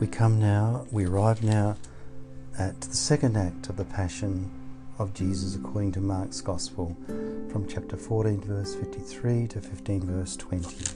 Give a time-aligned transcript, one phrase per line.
[0.00, 1.76] We come now, we arrive now
[2.58, 4.50] at the second act of the Passion
[4.98, 6.96] of Jesus according to Mark's Gospel
[7.52, 10.86] from chapter 14, verse 53 to 15, verse 20.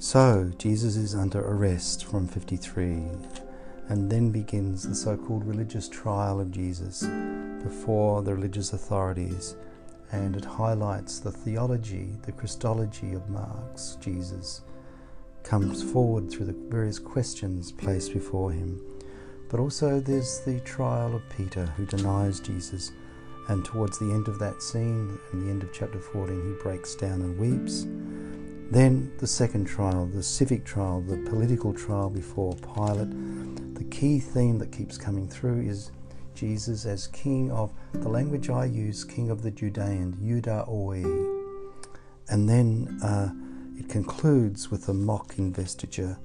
[0.00, 3.04] So, Jesus is under arrest from 53,
[3.88, 7.06] and then begins the so called religious trial of Jesus
[7.62, 9.54] before the religious authorities,
[10.10, 14.62] and it highlights the theology, the Christology of Mark's Jesus
[15.44, 18.80] comes forward through the various questions placed before him.
[19.48, 22.92] But also there's the trial of Peter who denies Jesus.
[23.48, 26.94] And towards the end of that scene, in the end of chapter 14, he breaks
[26.94, 27.86] down and weeps.
[28.70, 33.10] Then the second trial, the civic trial, the political trial before Pilate.
[33.74, 35.90] The key theme that keeps coming through is
[36.34, 41.42] Jesus as king of the language I use, king of the Judean, Judeans, Ioudaioi.
[42.28, 43.28] And then uh,
[43.82, 46.16] it concludes with a mock investiture.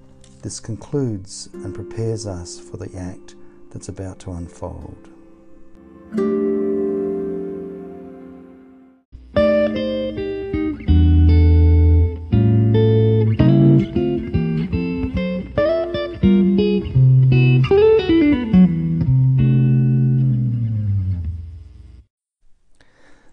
[0.43, 3.35] This concludes and prepares us for the act
[3.71, 5.09] that's about to unfold.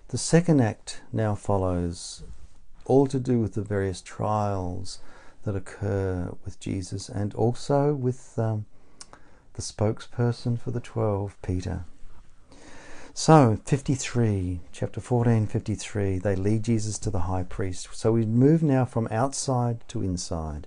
[0.08, 2.22] The second act now follows
[2.84, 4.98] all to do with the various trials
[5.44, 8.66] that occur with Jesus and also with um,
[9.54, 11.84] the spokesperson for the 12, Peter.
[13.16, 17.88] So, 53, chapter 14, 53, they lead Jesus to the high priest.
[17.92, 20.66] So we move now from outside to inside.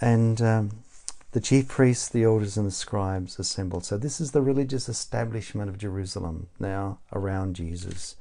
[0.00, 0.84] And um,
[1.32, 3.84] the chief priests, the elders, and the scribes assembled.
[3.84, 8.14] So this is the religious establishment of Jerusalem now around Jesus.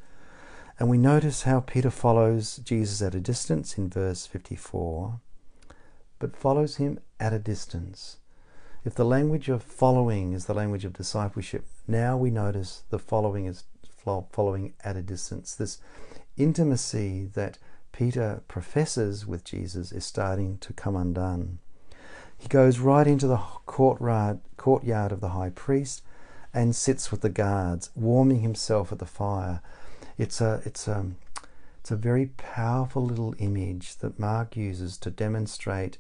[0.82, 5.20] And we notice how Peter follows Jesus at a distance in verse 54,
[6.18, 8.18] but follows him at a distance.
[8.84, 13.46] If the language of following is the language of discipleship, now we notice the following
[13.46, 13.66] is
[14.32, 15.54] following at a distance.
[15.54, 15.78] This
[16.36, 17.60] intimacy that
[17.92, 21.60] Peter professes with Jesus is starting to come undone.
[22.40, 23.38] He goes right into the
[23.68, 26.02] courtyard, courtyard of the high priest
[26.56, 29.62] and sits with the guards, warming himself at the fire
[30.18, 31.06] it's a it's a
[31.80, 35.98] it's a very powerful little image that Mark uses to demonstrate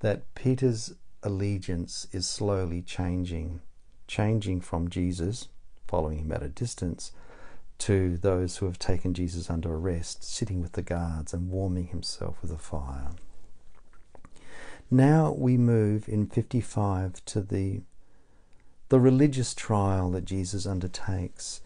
[0.00, 3.60] that Peter's allegiance is slowly changing,
[4.06, 5.48] changing from Jesus,
[5.86, 7.12] following him at a distance,
[7.78, 12.36] to those who have taken Jesus under arrest, sitting with the guards and warming himself
[12.42, 13.10] with a fire.
[14.90, 17.80] Now we move in 55 to the
[18.88, 21.60] the religious trial that Jesus undertakes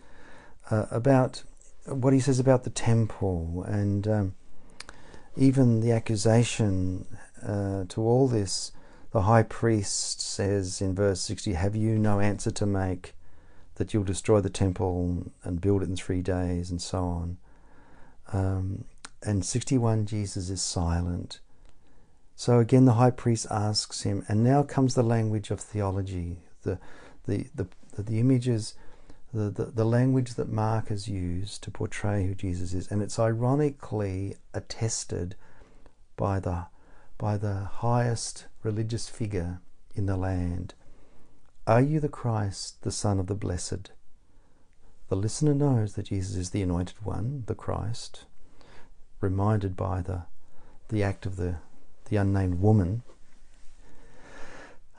[0.71, 1.43] uh, about
[1.87, 4.35] what he says about the temple and um,
[5.37, 7.07] even the accusation
[7.43, 8.73] uh, to all this.
[9.13, 13.15] The high priest says in verse 60, Have you no answer to make
[13.75, 17.39] that you'll destroy the temple and build it in three days, and so on?
[18.33, 18.85] Um,
[19.23, 21.41] and 61, Jesus is silent.
[22.37, 26.79] So again, the high priest asks him, and now comes the language of theology, the,
[27.25, 28.75] the, the, the, the images
[29.33, 34.37] the, the, language that Mark has used to portray who Jesus is, and it's ironically
[34.53, 35.37] attested
[36.17, 36.67] by the
[37.17, 39.61] by the highest religious figure
[39.95, 40.75] in the land.
[41.67, 43.93] Are you the Christ, the Son of the Blessed?
[45.09, 48.25] The listener knows that Jesus is the anointed one, the Christ,
[49.21, 50.23] reminded by the
[50.89, 51.57] the act of the
[52.09, 53.03] the unnamed woman.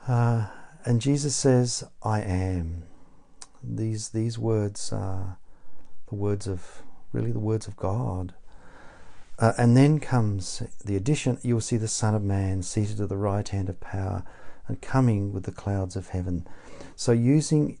[0.08, 0.46] Uh,
[0.84, 2.84] and Jesus says, I am.
[3.62, 5.38] These these words are
[6.08, 8.34] the words of really the words of God.
[9.38, 11.38] Uh, and then comes the addition.
[11.42, 14.24] You will see the Son of Man seated at the right hand of power
[14.68, 16.46] and coming with the clouds of heaven.
[16.96, 17.78] So using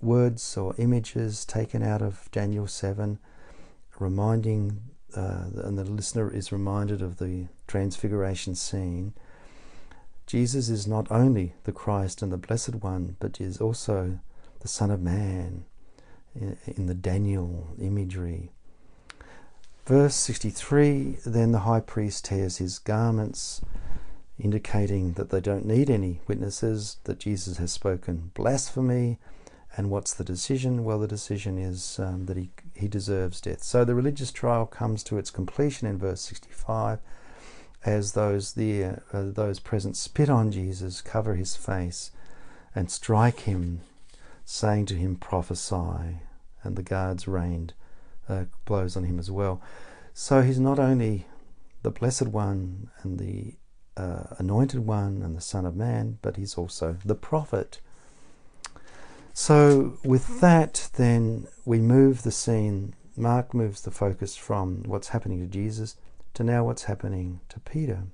[0.00, 3.18] words or images taken out of Daniel seven,
[3.98, 4.80] reminding
[5.16, 9.14] uh, and the listener is reminded of the transfiguration scene.
[10.26, 14.18] Jesus is not only the Christ and the Blessed One, but is also
[14.60, 15.64] the Son of Man
[16.34, 18.50] in the Daniel imagery.
[19.86, 23.60] Verse 63 Then the high priest tears his garments,
[24.38, 29.18] indicating that they don't need any witnesses, that Jesus has spoken blasphemy.
[29.76, 30.84] And what's the decision?
[30.84, 33.62] Well, the decision is um, that he, he deserves death.
[33.62, 36.98] So the religious trial comes to its completion in verse 65
[37.84, 42.10] as those there, uh, those present spit on Jesus, cover his face,
[42.74, 43.80] and strike him
[44.50, 46.22] saying to him, Prophesy.
[46.62, 47.74] And the guards rained
[48.28, 49.60] uh, blows on him as well.
[50.14, 51.26] So he's not only
[51.82, 53.56] the Blessed One and the
[53.98, 57.80] uh, anointed one and the Son of Man, but he's also the prophet.
[59.34, 62.94] So, with that, then we move the scene.
[63.16, 65.96] Mark moves the focus from what's happening to Jesus
[66.34, 68.04] to now what's happening to Peter.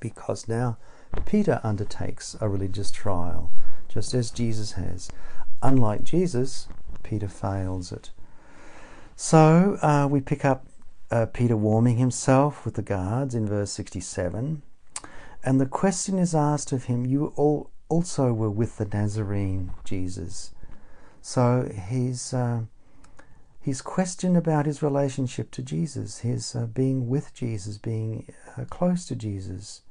[0.00, 0.76] Because now
[1.24, 3.50] Peter undertakes a religious trial,
[3.88, 5.10] just as Jesus has.
[5.62, 6.68] Unlike Jesus,
[7.02, 8.10] Peter fails it.
[9.16, 10.66] So uh, we pick up
[11.10, 14.62] uh, Peter warming himself with the guards in verse 67.
[15.44, 20.50] And the question is asked of him, You all also were with the Nazarene Jesus.
[21.20, 22.62] So he's, uh,
[23.60, 29.06] he's questioned about his relationship to Jesus, his uh, being with Jesus, being uh, close
[29.06, 29.82] to Jesus.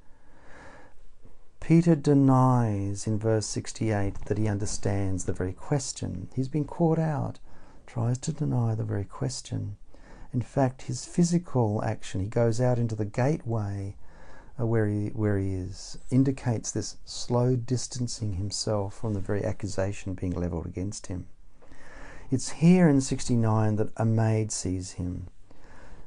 [1.64, 6.28] Peter denies in verse 68 that he understands the very question.
[6.36, 7.40] He's been caught out,
[7.88, 9.78] tries to deny the very question.
[10.34, 13.96] In fact, his physical action, he goes out into the gateway
[14.60, 20.16] uh, where, he, where he is, indicates this slow distancing himself from the very accusation
[20.16, 21.28] being levelled against him.
[22.30, 25.28] It's here in 69 that a maid sees him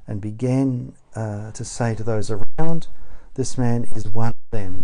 [0.07, 2.89] and began uh, to say to those around,
[3.37, 4.35] this man is one.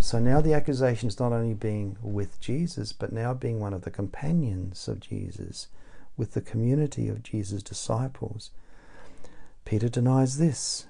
[0.02, 3.82] So now the accusation is not only being with Jesus, but now being one of
[3.82, 5.68] the companions of Jesus,
[6.16, 8.50] with the community of Jesus' disciples.
[9.64, 10.86] Peter denies this.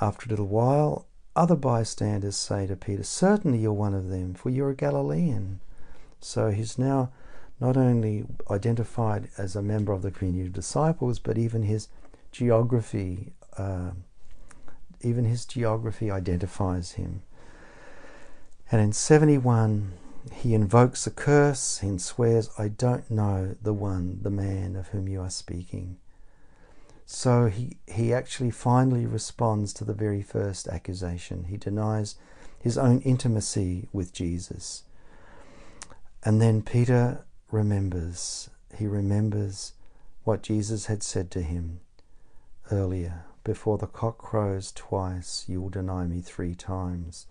[0.00, 4.48] After a little while, other bystanders say to Peter, Certainly you're one of them, for
[4.48, 5.58] you're a Galilean.
[6.20, 7.10] So he's now
[7.58, 11.88] not only identified as a member of the community of disciples, but even his
[12.30, 13.32] geography.
[13.58, 13.90] Uh,
[15.00, 17.22] even his geography identifies him.
[18.74, 19.92] And in 71,
[20.32, 25.06] he invokes a curse and swears, I don't know the one, the man of whom
[25.06, 25.98] you are speaking.
[27.06, 31.44] So he, he actually finally responds to the very first accusation.
[31.44, 32.16] He denies
[32.58, 34.82] his own intimacy with Jesus.
[36.24, 39.74] And then Peter remembers, he remembers
[40.24, 41.78] what Jesus had said to him
[42.72, 47.28] earlier before the cock crows twice, you will deny me three times.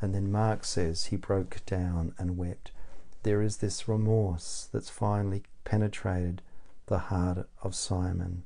[0.00, 2.70] And then Mark says he broke down and wept.
[3.24, 6.42] There is this remorse that's finally penetrated
[6.86, 8.44] the heart of Simon.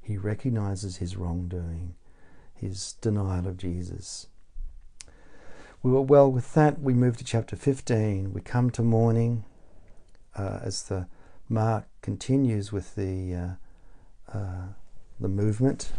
[0.00, 1.94] He recognizes his wrongdoing,
[2.54, 4.26] his denial of Jesus.
[5.82, 6.80] Well with that.
[6.80, 8.32] We move to chapter 15.
[8.32, 9.44] We come to morning
[10.36, 11.06] uh, as the
[11.48, 14.66] Mark continues with the uh, uh,
[15.18, 15.92] the movement,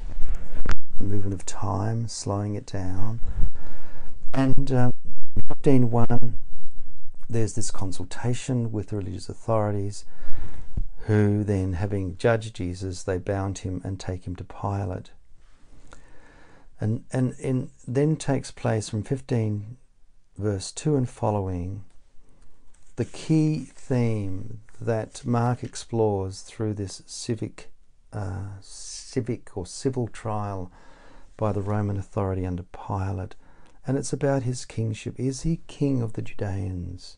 [0.98, 3.20] the movement of time, slowing it down.
[4.34, 4.94] And um,
[5.36, 6.34] in 15.1,
[7.30, 10.06] there's this consultation with the religious authorities
[11.06, 15.12] who then, having judged Jesus, they bound him and take him to Pilate.
[16.80, 19.78] And, and in, then takes place from 15
[20.38, 21.84] verse 2 and following
[22.96, 27.70] the key theme that Mark explores through this civic
[28.12, 30.72] uh, civic or civil trial
[31.38, 33.36] by the Roman authority under Pilate,
[33.86, 35.20] and it's about his kingship.
[35.20, 37.18] Is he king of the Judeans?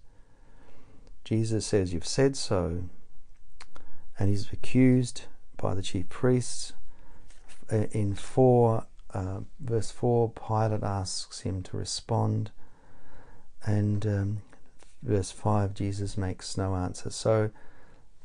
[1.23, 2.83] Jesus says, You've said so.
[4.17, 5.23] And he's accused
[5.57, 6.73] by the chief priests.
[7.71, 12.51] Uh, in 4, uh, verse 4, Pilate asks him to respond.
[13.65, 14.41] And um,
[15.01, 17.09] verse 5, Jesus makes no answer.
[17.09, 17.49] So,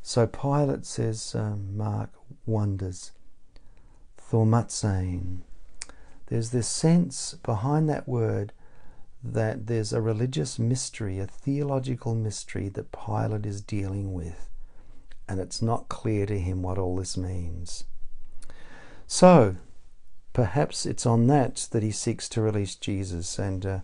[0.02, 2.10] so Pilate says, um, Mark
[2.46, 3.12] wonders
[4.30, 5.38] thaumazein.
[6.28, 8.52] There's this sense behind that word
[9.24, 14.48] that there's a religious mystery, a theological mystery that Pilate is dealing with,
[15.28, 17.84] and it's not clear to him what all this means.
[19.06, 19.56] So,
[20.34, 23.78] perhaps it's on that that he seeks to release Jesus and uh,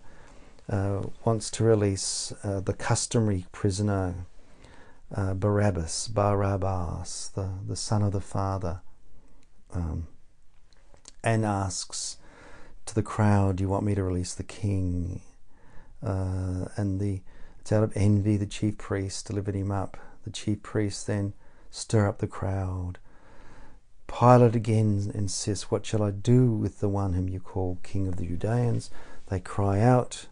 [0.69, 4.27] uh, wants to release uh, the customary prisoner,
[5.13, 8.81] uh, Barabbas, Barabbas, the, the son of the Father.
[9.73, 10.07] Um,
[11.23, 12.17] and asks
[12.85, 15.21] to the crowd, you want me to release the king?"
[16.03, 17.21] Uh, and the
[17.59, 19.97] it's out of envy the chief priest delivered him up.
[20.23, 21.33] The chief priest then
[21.71, 22.99] stir up the crowd.
[24.07, 28.17] Pilate again insists, What shall I do with the one whom you call King of
[28.17, 28.91] the Judeans?
[29.29, 30.27] They cry out,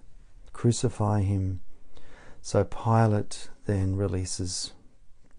[0.54, 1.62] Crucify him.
[2.42, 4.74] So Pilate then releases,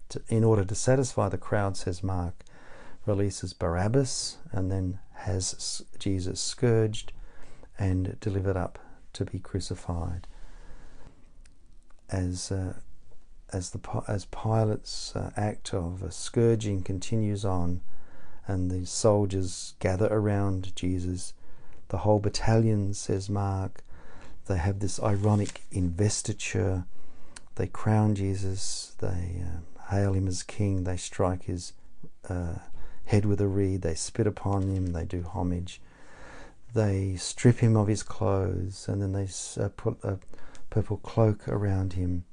[0.09, 2.43] to, in order to satisfy the crowd, says Mark,
[3.05, 7.11] releases Barabbas and then has Jesus scourged
[7.77, 8.79] and delivered up
[9.13, 10.27] to be crucified.
[12.09, 12.73] As uh,
[13.51, 17.81] as the as Pilate's uh, act of uh, scourging continues on,
[18.47, 21.33] and the soldiers gather around Jesus,
[21.89, 23.83] the whole battalion, says Mark.
[24.47, 26.85] They have this ironic investiture.
[27.55, 28.95] They crown Jesus.
[28.99, 30.83] They uh, hail him as king.
[30.83, 31.73] They strike his
[32.29, 32.55] uh,
[33.05, 33.81] head with a reed.
[33.81, 34.87] They spit upon him.
[34.87, 35.81] They do homage.
[36.73, 39.27] They strip him of his clothes and then they
[39.61, 40.19] uh, put a
[40.69, 42.25] purple cloak around him.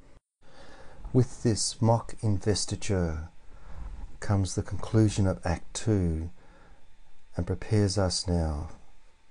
[1.13, 3.29] With this mock investiture
[4.19, 6.31] comes the conclusion of Act 2
[7.37, 8.71] and prepares us now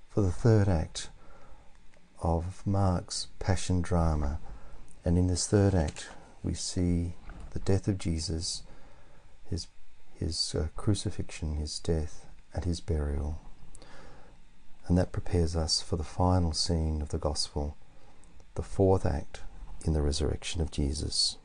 [0.08, 1.10] for the third act
[2.22, 4.38] of Mark's passion drama.
[5.04, 6.08] And in this third act,
[6.42, 7.14] we see
[7.50, 8.62] the death of Jesus,
[9.48, 9.66] his,
[10.22, 13.40] his uh, crucifixion, his death, and his burial.
[14.86, 17.76] And that prepares us for the final scene of the Gospel,
[18.54, 19.40] the fourth act
[19.84, 21.38] in the resurrection of Jesus.